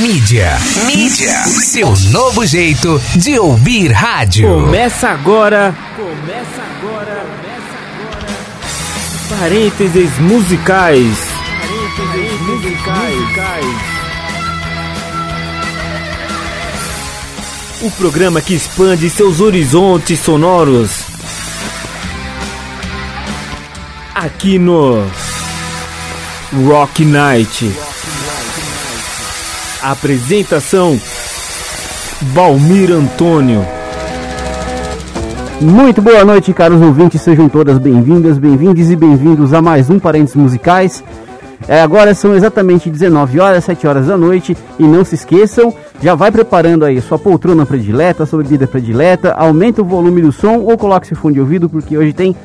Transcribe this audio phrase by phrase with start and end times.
[0.00, 0.58] Mídia.
[0.86, 1.44] Mídia.
[1.44, 4.48] Seu novo jeito de ouvir rádio.
[4.48, 5.76] Começa agora.
[5.94, 7.26] Começa agora.
[7.26, 7.76] Começa
[9.28, 9.40] agora.
[9.40, 11.18] Parênteses musicais.
[11.98, 13.76] Parênteses musicais.
[17.82, 21.02] O programa que expande seus horizontes sonoros.
[24.14, 25.06] Aqui no
[26.66, 27.89] Rock Night.
[29.82, 31.00] Apresentação
[32.34, 33.64] Valmir Antônio.
[35.58, 40.36] Muito boa noite, caros ouvintes, sejam todas bem-vindas, bem-vindos e bem-vindos a mais um Parentes
[40.36, 41.02] Musicais.
[41.66, 46.14] É, agora são exatamente 19 horas, 7 horas da noite e não se esqueçam, já
[46.14, 50.76] vai preparando aí sua poltrona predileta, sua bebida predileta, aumenta o volume do som ou
[50.76, 52.36] coloque seu fone de ouvido porque hoje tem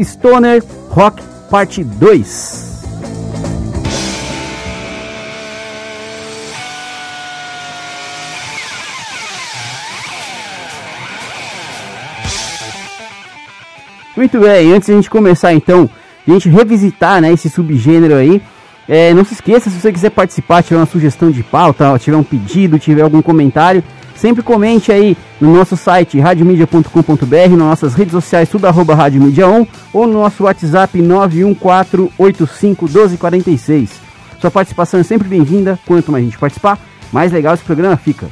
[0.00, 2.65] Stoner Rock Parte 2.
[14.16, 15.90] Muito bem, antes de a gente começar então,
[16.26, 18.40] a gente revisitar né, esse subgênero aí,
[18.88, 22.22] é, não se esqueça, se você quiser participar, tiver uma sugestão de pauta, tiver um
[22.22, 28.48] pedido, tiver algum comentário, sempre comente aí no nosso site radiomedia.com.br, nas nossas redes sociais,
[28.48, 33.90] tudo arroba Rádio Mídia 1, ou no nosso WhatsApp 914851246.
[34.40, 36.78] Sua participação é sempre bem-vinda, quanto mais a gente participar,
[37.12, 38.30] mais legal esse programa fica.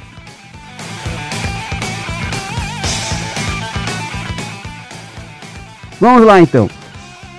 [6.00, 6.68] Vamos lá então.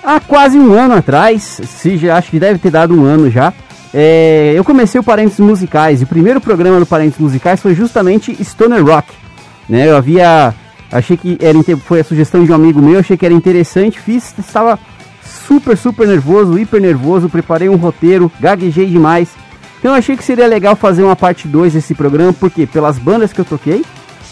[0.02, 3.52] Há quase um ano atrás, se já, acho que deve ter dado um ano já,
[3.92, 6.00] é, eu comecei o Parentes Musicais.
[6.00, 9.12] E o primeiro programa do Parentes Musicais foi justamente Stoner Rock.
[9.68, 9.88] Né?
[9.88, 10.54] Eu havia.
[10.92, 14.32] Achei que era, foi a sugestão de um amigo meu, achei que era interessante, fiz,
[14.38, 14.78] estava
[15.46, 19.30] super, super nervoso, hiper nervoso, preparei um roteiro, gaguejei demais.
[19.78, 23.32] Então eu achei que seria legal fazer uma parte 2 desse programa, porque pelas bandas
[23.32, 23.84] que eu toquei,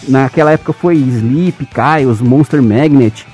[0.08, 3.26] naquela época foi Sleep, Chaos, Monster Magnet,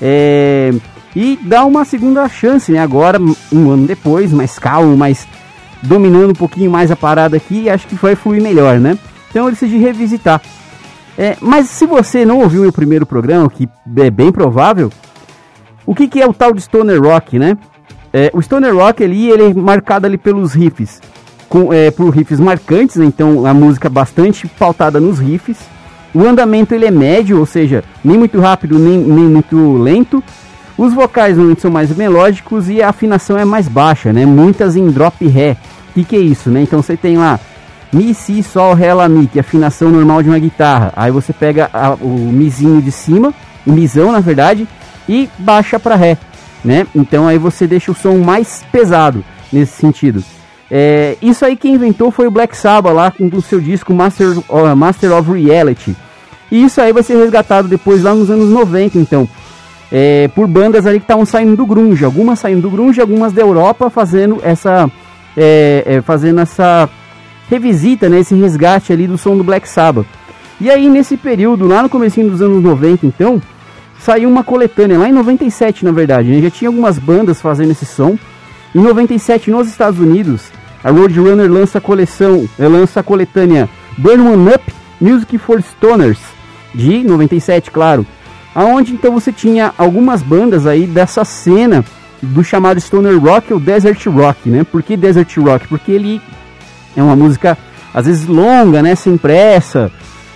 [0.00, 0.72] é,
[1.14, 2.78] e dá uma segunda chance, né?
[2.78, 3.18] Agora,
[3.52, 5.26] um ano depois, mais calmo, mais
[5.82, 8.98] dominando um pouquinho mais a parada aqui, acho que vai fluir melhor, né?
[9.30, 10.40] Então eu decidi revisitar.
[11.16, 14.90] É, mas se você não ouviu o primeiro programa, que é bem provável,
[15.84, 17.56] o que, que é o tal de Stoner Rock, né?
[18.12, 21.00] É, o Stoner Rock ali, ele é marcado ali pelos riffs,
[21.48, 23.04] com, é, por riffs marcantes, né?
[23.04, 25.58] então a música bastante pautada nos riffs,
[26.14, 30.22] o andamento ele é médio, ou seja, nem muito rápido nem, nem muito lento.
[30.76, 34.24] Os vocais normalmente são mais melódicos e a afinação é mais baixa, né?
[34.24, 35.56] Muitas em drop ré.
[35.90, 36.62] O que, que é isso, né?
[36.62, 37.40] Então você tem lá
[37.92, 40.92] Mi, Si, Sol, Ré, Lá, Mi, que é a afinação normal de uma guitarra.
[40.94, 43.34] Aí você pega a, o Mizinho de cima,
[43.66, 44.68] o Mizão na verdade,
[45.08, 46.18] e baixa para Ré,
[46.64, 46.86] né?
[46.94, 50.22] Então aí você deixa o som mais pesado nesse sentido.
[50.70, 54.38] É, isso aí quem inventou foi o Black Sabbath lá com o seu disco Master,
[54.48, 55.96] uh, Master of Reality.
[56.50, 59.28] E isso aí vai ser resgatado depois lá nos anos 90, então.
[59.90, 63.40] É, por bandas ali que estavam saindo do grunge, algumas saindo do grunge, algumas da
[63.40, 64.90] Europa fazendo essa
[65.34, 66.90] é, é, fazendo essa
[67.48, 70.06] revisita, né, esse resgate ali do som do Black Sabbath.
[70.60, 73.40] E aí nesse período, lá no começo dos anos 90, então,
[73.98, 77.86] saiu uma coletânea, lá em 97 na verdade, né, já tinha algumas bandas fazendo esse
[77.86, 78.18] som.
[78.74, 80.52] Em 97 nos Estados Unidos,
[80.82, 86.18] a Roadrunner lança a coleção, lança a coletânea Burn One Up Music for Stoners
[86.74, 88.06] de 97, claro.
[88.54, 91.84] Aonde então você tinha algumas bandas aí dessa cena
[92.20, 94.64] do chamado Stoner Rock ou Desert Rock, né?
[94.64, 95.68] Por que Desert Rock?
[95.68, 96.20] Porque ele
[96.96, 97.56] é uma música
[97.94, 98.94] às vezes longa, né?
[98.94, 99.90] Sem pressa.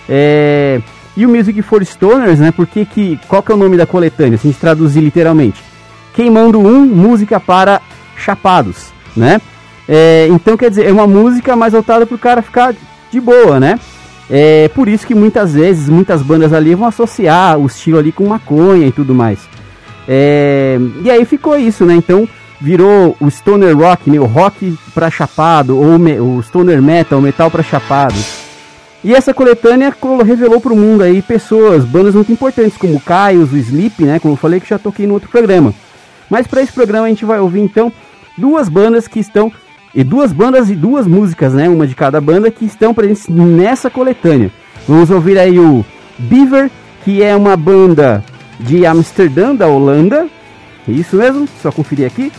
[0.07, 0.81] É...
[1.15, 2.51] E o Music for Stoners, né?
[2.51, 4.37] Porque que qual que é o nome da coletânea?
[4.37, 5.61] Se a gente traduzir literalmente,
[6.13, 7.81] queimando um música para
[8.15, 9.39] chapados, né?
[9.87, 10.27] É...
[10.29, 12.73] Então quer dizer é uma música mais voltada para o cara ficar
[13.11, 13.79] de boa, né?
[14.29, 18.27] É por isso que muitas vezes, muitas bandas ali vão associar o estilo ali com
[18.27, 19.39] maconha e tudo mais.
[20.07, 21.93] É, e aí ficou isso, né?
[21.93, 22.27] Então
[22.59, 24.19] virou o stoner rock, né?
[24.19, 28.15] o rock para chapado, ou o stoner metal, o metal para chapado.
[29.03, 29.93] E essa coletânea
[30.25, 34.17] revelou para o mundo aí pessoas, bandas muito importantes como o Caios, o Sleep, né?
[34.17, 35.73] Como eu falei que já toquei no outro programa.
[36.29, 37.91] Mas para esse programa a gente vai ouvir então
[38.37, 39.51] duas bandas que estão
[39.93, 41.69] e duas bandas e duas músicas, né?
[41.69, 44.51] Uma de cada banda que estão presentes nessa coletânea.
[44.87, 45.85] Vamos ouvir aí o
[46.17, 46.69] Beaver,
[47.03, 48.23] que é uma banda
[48.59, 50.27] de Amsterdã, da Holanda.
[50.87, 52.31] Isso mesmo, só conferir aqui.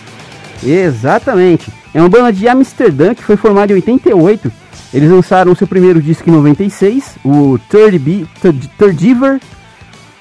[0.62, 1.70] Exatamente.
[1.92, 4.50] É uma banda de Amsterdã que foi formada em 88.
[4.92, 8.26] Eles lançaram seu primeiro disco em 96, o Third, Be.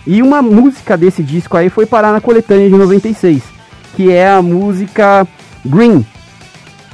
[0.06, 3.42] E uma música desse disco aí foi parar na coletânea de 96,
[3.96, 5.28] que é a música
[5.64, 6.06] Green,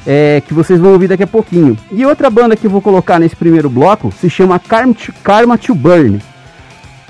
[0.06, 1.78] é, que vocês vão ouvir daqui a pouquinho.
[1.92, 5.58] E outra banda que eu vou colocar nesse primeiro bloco se chama Karma to, Karma
[5.58, 6.20] to Burn,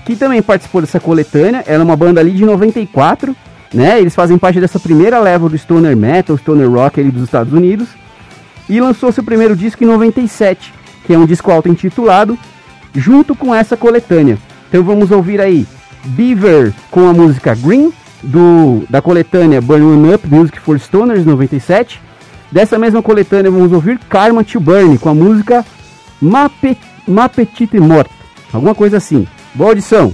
[0.06, 1.64] que também participou dessa coletânea.
[1.68, 3.36] Ela é uma banda ali de 94,
[3.74, 4.00] né?
[4.00, 7.88] Eles fazem parte dessa primeira leva do stoner metal, stoner rock ali dos Estados Unidos.
[8.68, 10.74] E lançou seu primeiro disco em 97,
[11.06, 12.38] que é um disco auto-intitulado,
[12.94, 14.38] junto com essa coletânea.
[14.68, 15.66] Então vamos ouvir aí
[16.06, 17.92] Beaver com a música Green,
[18.22, 22.09] do, da coletânea Burn Up Music for Stoners 97.
[22.52, 25.66] Dessa mesma coletânea vamos ouvir Karma to Burn com a música
[26.22, 26.50] Ma,
[27.30, 28.12] Petite Morte,
[28.52, 29.28] alguma coisa assim.
[29.54, 30.14] Boa audição!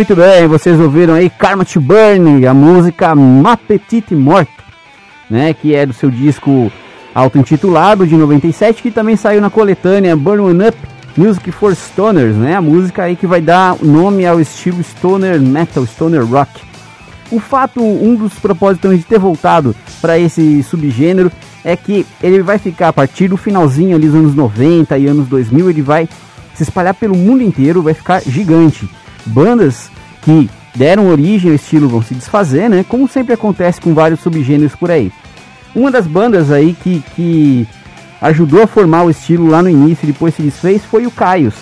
[0.00, 4.50] Muito bem, vocês ouviram aí Karma to Burn, a música Ma Petite Morte,
[5.28, 6.72] né, que é do seu disco
[7.14, 10.78] auto-intitulado de 97, que também saiu na coletânea Burn One Up
[11.14, 15.84] Music for Stoners, né, a música aí que vai dar nome ao estilo stoner metal,
[15.84, 16.62] stoner rock.
[17.30, 21.30] O fato, um dos propósitos de ter voltado para esse subgênero
[21.62, 25.28] é que ele vai ficar a partir do finalzinho ali dos anos 90 e anos
[25.28, 26.08] 2000, ele vai
[26.54, 28.88] se espalhar pelo mundo inteiro, vai ficar gigante
[29.26, 29.90] bandas
[30.22, 32.84] que deram origem ao estilo vão se desfazer, né?
[32.88, 35.12] Como sempre acontece com vários subgêneros por aí.
[35.74, 37.66] Uma das bandas aí que, que
[38.20, 41.54] ajudou a formar o estilo lá no início e depois se desfez foi o Caios.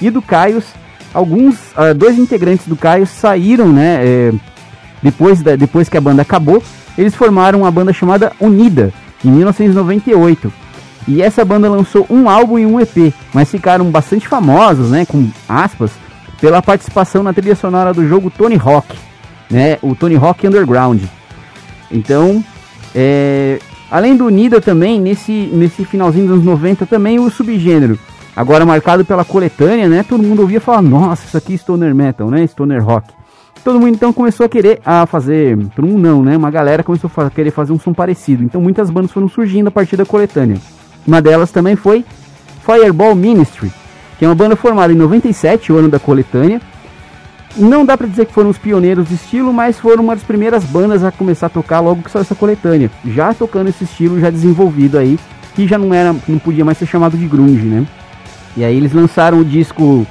[0.00, 0.64] E do Caios,
[1.12, 4.32] alguns, uh, dois integrantes do Caios saíram, né, é,
[5.02, 6.62] depois, da, depois que a banda acabou,
[6.96, 8.92] eles formaram uma banda chamada Unida,
[9.24, 10.52] em 1998.
[11.06, 15.28] E essa banda lançou um álbum e um EP, mas ficaram bastante famosos, né, com
[15.48, 15.90] aspas,
[16.40, 18.96] pela participação na trilha sonora do jogo Tony Hawk,
[19.50, 21.02] né, o Tony Hawk Underground.
[21.90, 22.42] Então,
[22.94, 23.58] é,
[23.90, 27.98] além do Unida também, nesse, nesse finalzinho dos anos 90 também o subgênero,
[28.34, 32.30] agora marcado pela coletânea, né, todo mundo ouvia falar, nossa, isso aqui é Stoner Metal,
[32.30, 33.12] né, Stoner Rock.
[33.62, 37.10] Todo mundo então começou a querer a fazer, todo mundo não, né, uma galera começou
[37.14, 38.42] a querer fazer um som parecido.
[38.42, 40.56] Então muitas bandas foram surgindo a partir da coletânea.
[41.06, 42.04] Uma delas também foi
[42.64, 43.70] Fireball Ministry,
[44.20, 46.60] que é uma banda formada em 97, o ano da coletânea.
[47.56, 50.62] Não dá para dizer que foram os pioneiros do estilo, mas foram uma das primeiras
[50.62, 54.28] bandas a começar a tocar logo que saiu essa coletânea, já tocando esse estilo já
[54.28, 55.18] desenvolvido aí,
[55.54, 57.86] que já não era, não podia mais ser chamado de grunge, né?
[58.58, 60.06] E aí eles lançaram o disco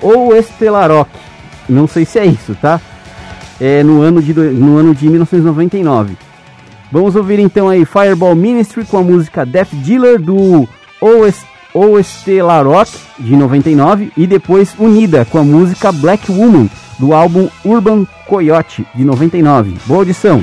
[0.00, 1.10] O Estelarok,
[1.68, 2.80] não sei se é isso, tá?
[3.60, 6.16] É no ano de no ano de 1999.
[6.92, 10.68] Vamos ouvir então aí Fireball Ministry com a música Death Dealer do
[11.00, 11.55] OST
[12.42, 18.06] La Rock de 99 e depois Unida com a música Black Woman do álbum Urban
[18.26, 19.74] Coyote de 99.
[19.86, 20.42] Boa audição!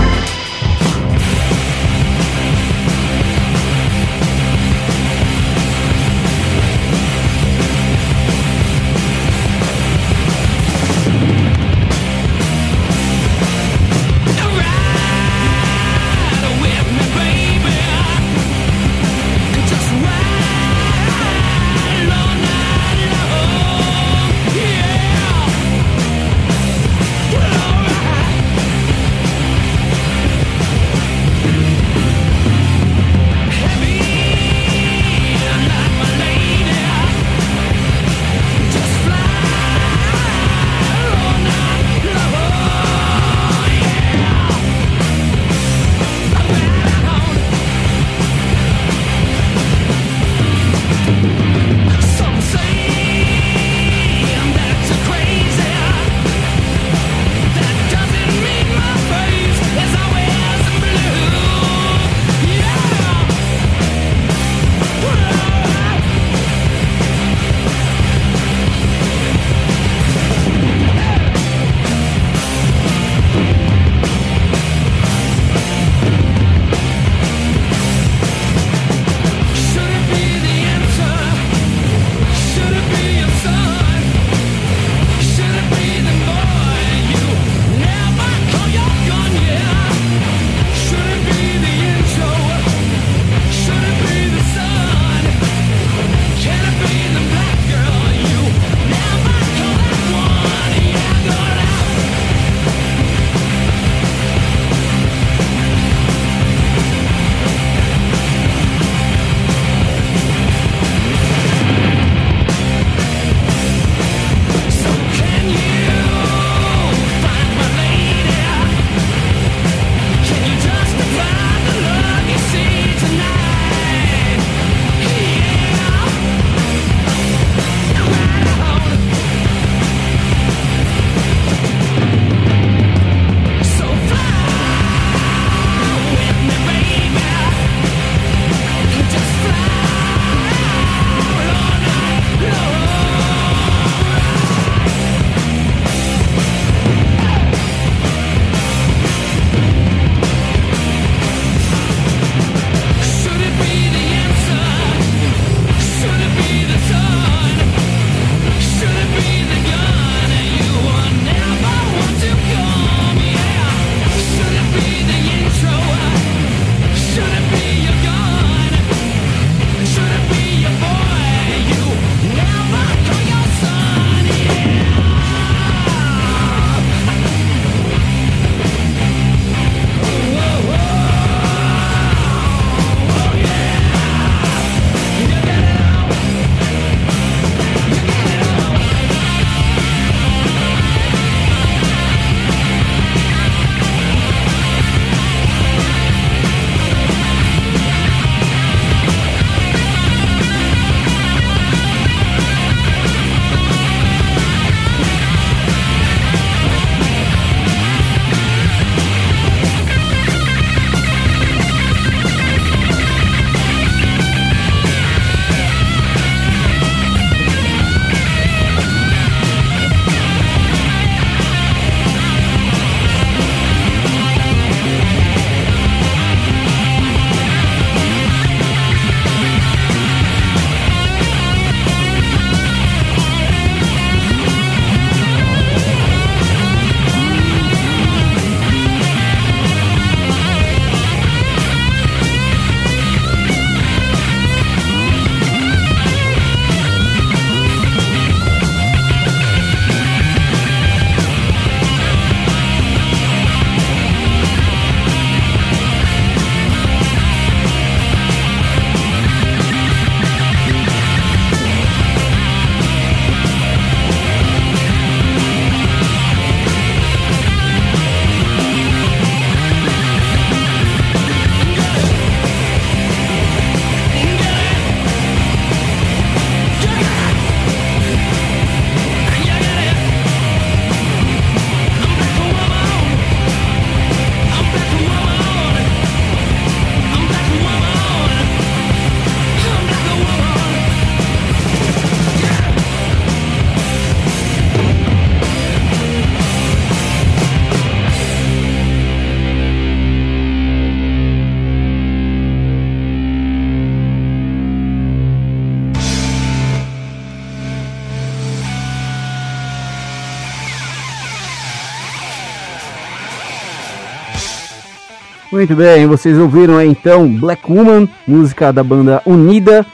[315.61, 319.85] Muito bem, vocês ouviram então Black Woman, música da banda Unida.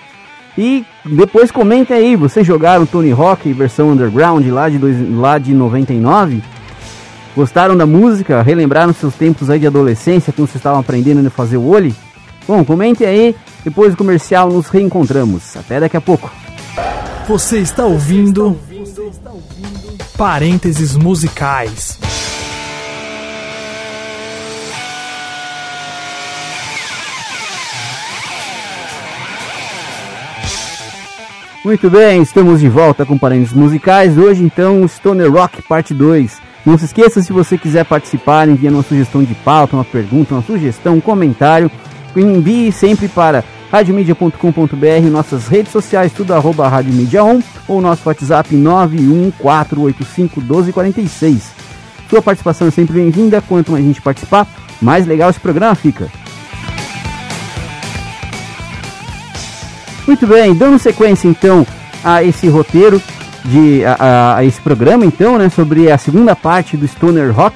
[0.58, 5.54] E depois comentem aí, vocês jogaram Tony Hawk versão underground lá de, dois, lá de
[5.54, 6.42] 99?
[7.36, 8.42] Gostaram da música?
[8.42, 11.94] Relembraram seus tempos aí de adolescência quando vocês estavam aprendendo a fazer o olho?
[12.48, 15.58] Bom, comentem aí, depois do comercial nos reencontramos.
[15.58, 16.32] Até daqui a pouco.
[17.28, 18.58] Você está ouvindo
[20.18, 22.07] Parênteses Musicais.
[31.68, 34.18] Muito bem, estamos de volta com parênteses musicais.
[34.18, 36.38] Hoje, então, Stoner Rock Parte 2.
[36.66, 40.42] Não se esqueça, se você quiser participar, envie uma sugestão de pauta, uma pergunta, uma
[40.42, 41.70] sugestão, um comentário.
[42.16, 51.42] Envie sempre para radiomedia.com.br, nossas redes sociais, tudo arroba radiomedia 1 ou nosso WhatsApp 914851246.
[52.10, 53.42] Sua participação é sempre bem-vinda.
[53.42, 54.48] Quanto mais gente participar,
[54.82, 56.10] mais legal esse programa fica.
[60.08, 61.68] Muito bem, dando sequência então
[62.02, 63.02] a esse roteiro
[63.44, 67.56] de a, a, esse programa então, né, sobre a segunda parte do stoner rock.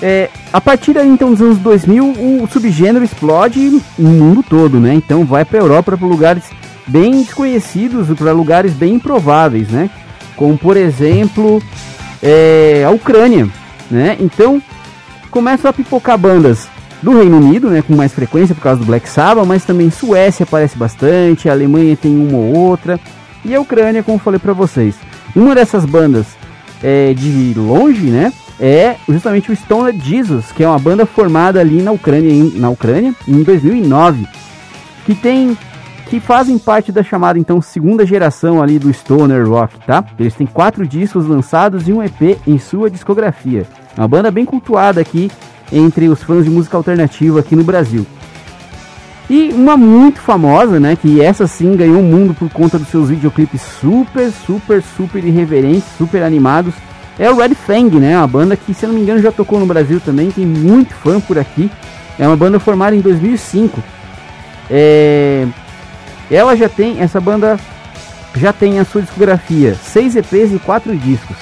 [0.00, 4.94] É, a partir então dos anos 2000, o subgênero explode no mundo todo, né?
[4.94, 6.44] Então vai para a Europa, para lugares
[6.86, 9.90] bem desconhecidos, para lugares bem improváveis, né?
[10.36, 11.60] Como por exemplo
[12.22, 13.48] é, a Ucrânia,
[13.90, 14.16] né?
[14.20, 14.62] Então
[15.30, 16.66] começam a pipocar bandas
[17.02, 20.44] do Reino Unido, né, com mais frequência por causa do Black Sabbath, mas também Suécia
[20.44, 23.00] aparece bastante, a Alemanha tem uma ou outra,
[23.44, 24.96] e a Ucrânia, como falei para vocês.
[25.34, 26.26] Uma dessas bandas
[26.82, 31.80] é, de longe, né, é justamente o Stone Jesus, que é uma banda formada ali
[31.80, 34.26] na Ucrânia, em, na Ucrânia, em 2009,
[35.06, 35.56] que tem
[36.10, 40.04] que fazem parte da chamada então segunda geração ali do stoner rock, tá?
[40.18, 43.64] Eles têm quatro discos lançados e um EP em sua discografia.
[43.96, 45.30] Uma banda bem cultuada aqui
[45.72, 48.06] entre os fãs de música alternativa aqui no Brasil.
[49.28, 53.10] E uma muito famosa, né, que essa sim ganhou o mundo por conta dos seus
[53.10, 56.74] videoclipes super, super, super irreverentes, super animados,
[57.16, 59.66] é o Red Fang, né, uma banda que, se não me engano, já tocou no
[59.66, 61.70] Brasil também, tem muito fã por aqui.
[62.18, 63.82] É uma banda formada em 2005.
[64.70, 65.46] É...
[66.30, 67.58] Ela já tem, essa banda
[68.36, 71.36] já tem a sua discografia, 6 EPs e 4 discos.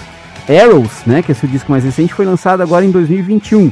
[0.49, 3.71] Arrows, né, que é seu disco mais recente, foi lançado agora em 2021.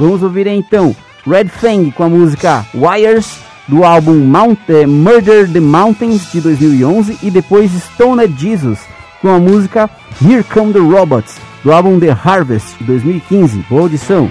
[0.00, 5.60] Vamos ouvir então Red Fang com a música Wires do álbum Mount, eh, Murder the
[5.60, 8.78] Mountains de 2011 e depois Stone Jesus
[9.20, 9.90] com a música
[10.26, 13.58] Here Come the Robots do álbum The Harvest de 2015.
[13.68, 14.30] Boa audição!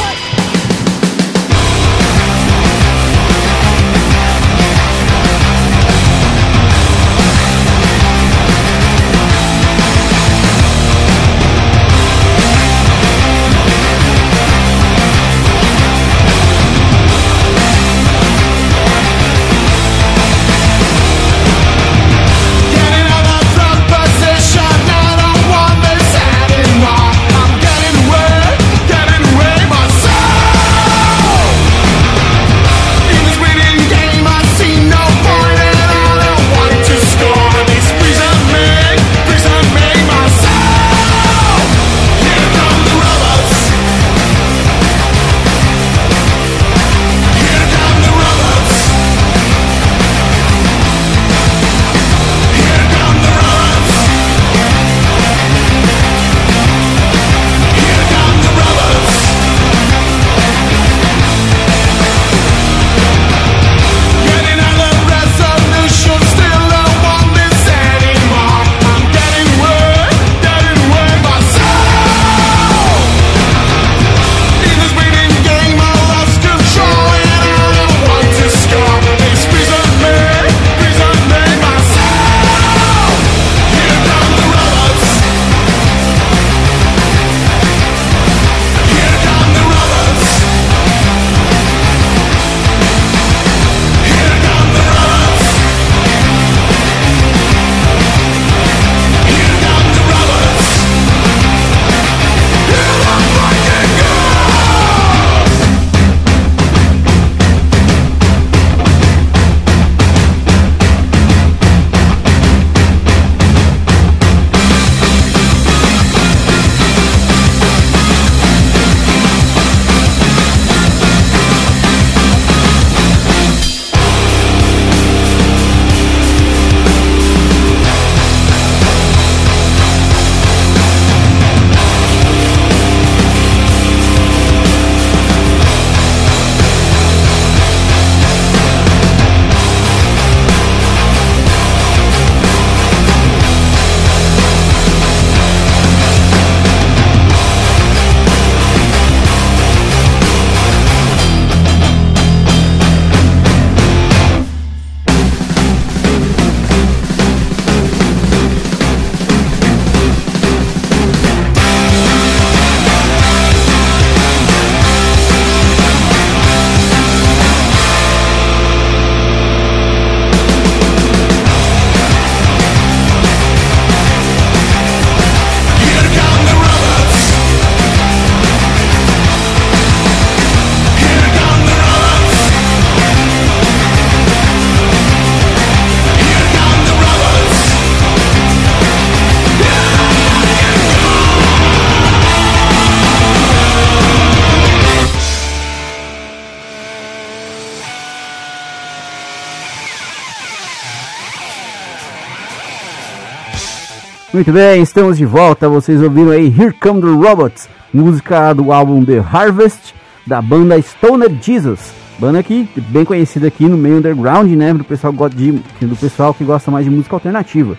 [204.41, 205.69] Muito bem, estamos de volta.
[205.69, 209.93] Vocês ouviram aí Here Come the Robots, música do álbum The Harvest
[210.25, 211.93] da banda Stoner Jesus.
[212.17, 216.43] Banda aqui bem conhecida aqui no meio underground, né, do pessoal de, do pessoal que
[216.43, 217.77] gosta mais de música alternativa.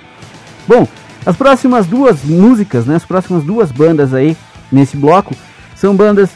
[0.68, 0.86] Bom,
[1.26, 4.36] as próximas duas músicas, né, as próximas duas bandas aí
[4.70, 5.34] nesse bloco
[5.74, 6.30] são bandas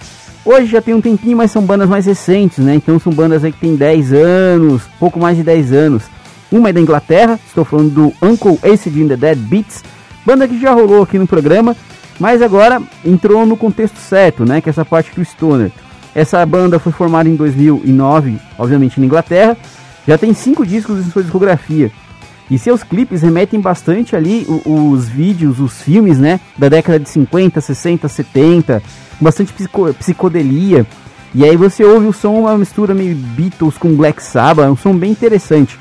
[0.45, 2.75] Hoje já tem um tempinho, mas são bandas mais recentes, né?
[2.75, 6.03] Então são bandas aí que tem 10 anos, pouco mais de 10 anos.
[6.51, 9.83] Uma é da Inglaterra, estou falando do Uncle Acid in the Dead Beats,
[10.27, 11.77] Banda que já rolou aqui no programa,
[12.19, 14.61] mas agora entrou no contexto certo, né?
[14.61, 15.71] Que é essa parte do Stoner.
[16.13, 19.57] Essa banda foi formada em 2009, obviamente na Inglaterra.
[20.07, 21.93] Já tem cinco discos em sua discografia.
[22.51, 26.41] E seus clipes remetem bastante ali os, os vídeos, os filmes, né?
[26.59, 28.83] Da década de 50, 60, 70.
[29.21, 30.85] Bastante psico, psicodelia.
[31.35, 34.67] E aí você ouve o som, uma mistura meio Beatles com Black Sabbath.
[34.67, 35.79] É um som bem interessante.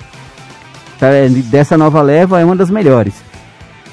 [0.99, 1.07] Tá?
[1.49, 3.13] Dessa nova leva é uma das melhores.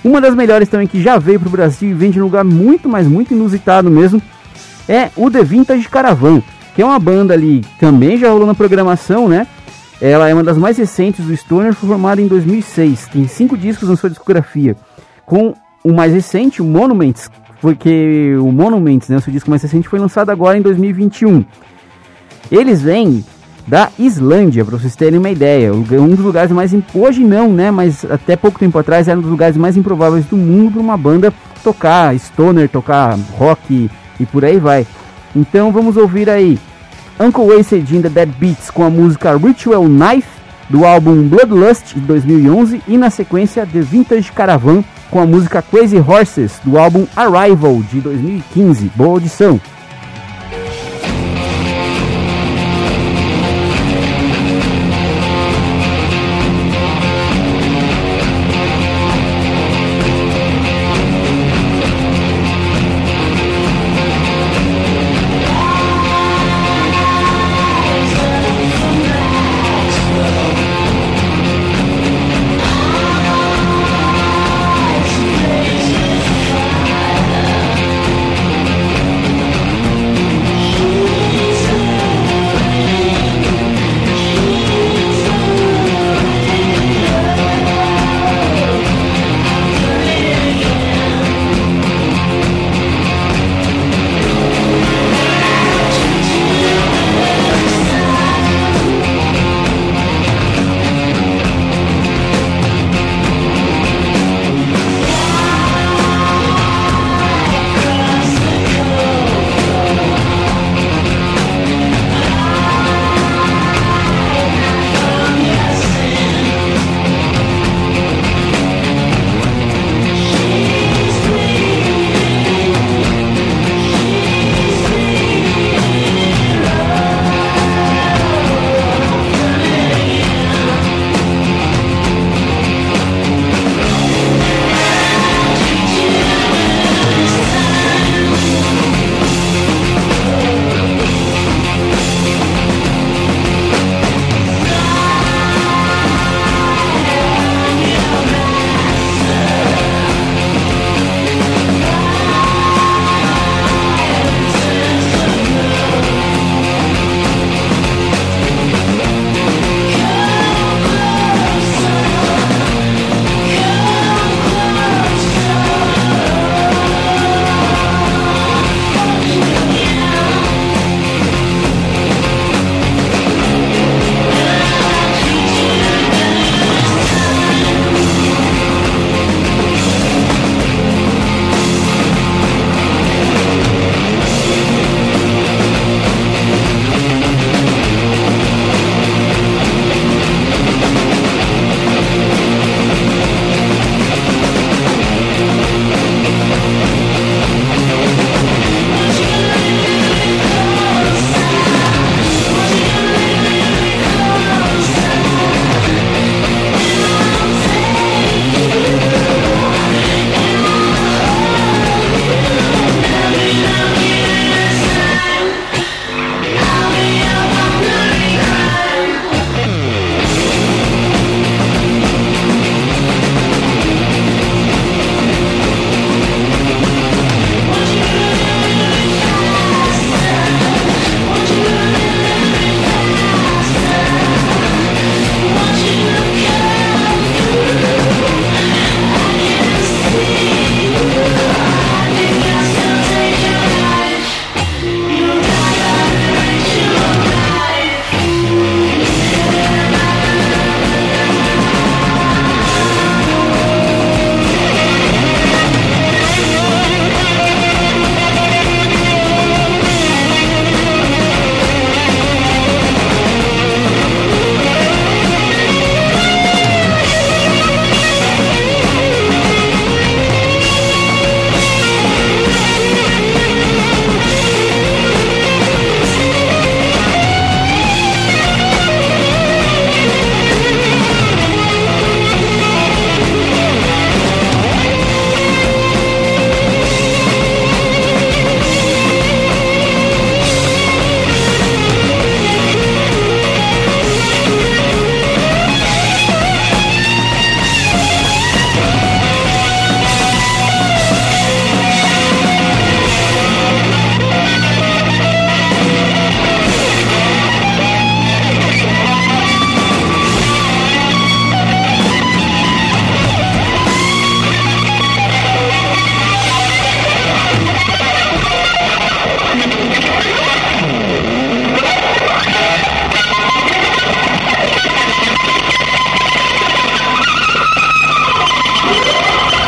[0.05, 2.45] Uma das melhores também que já veio para o Brasil e vem de um lugar
[2.45, 4.21] muito, mas muito inusitado mesmo,
[4.89, 6.43] é o The Vintage Caravan,
[6.75, 9.47] que é uma banda ali, também já rolou na programação, né?
[10.01, 13.89] Ela é uma das mais recentes do Stoner, foi formada em 2006, tem cinco discos
[13.89, 14.77] na sua discografia,
[15.25, 17.31] com o mais recente, o Monuments,
[17.61, 21.45] porque o Monuments, né, o seu disco mais recente, foi lançado agora em 2021.
[22.51, 23.25] Eles vêm
[23.67, 25.73] da Islândia, para vocês terem uma ideia.
[25.73, 26.73] Um dos lugares mais.
[26.95, 27.71] Hoje não, né?
[27.71, 30.97] Mas até pouco tempo atrás era um dos lugares mais improváveis do mundo para uma
[30.97, 31.33] banda
[31.63, 34.87] tocar stoner, tocar rock e por aí vai.
[35.35, 36.59] Então vamos ouvir aí
[37.19, 40.29] Uncle Wasted in the Dead Beats com a música Ritual Knife
[40.69, 45.99] do álbum Bloodlust de 2011 e na sequência The Vintage Caravan com a música Crazy
[45.99, 48.91] Horses do álbum Arrival de 2015.
[48.97, 49.61] Boa audição!